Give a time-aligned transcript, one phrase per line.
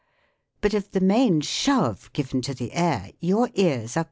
[0.61, 3.99] But of the main shove given to the air your ears are FIG.